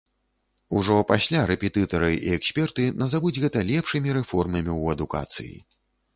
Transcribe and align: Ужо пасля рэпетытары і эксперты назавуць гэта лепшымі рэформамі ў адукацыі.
Ужо 0.77 0.95
пасля 1.11 1.41
рэпетытары 1.51 2.09
і 2.27 2.33
эксперты 2.39 2.87
назавуць 3.03 3.35
гэта 3.45 3.59
лепшымі 3.75 4.09
рэформамі 4.19 4.71
ў 4.81 4.97
адукацыі. 4.97 5.55